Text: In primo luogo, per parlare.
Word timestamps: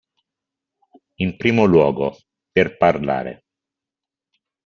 In 1.17 1.37
primo 1.37 1.65
luogo, 1.65 2.17
per 2.51 2.75
parlare. 2.75 3.43